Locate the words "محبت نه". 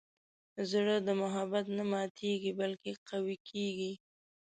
1.21-1.83